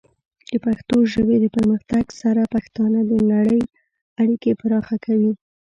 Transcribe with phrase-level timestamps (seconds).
[0.51, 5.31] د پښتو ژبې د پرمختګ سره، پښتانه د نړۍ سره اړیکې پراخه کوي.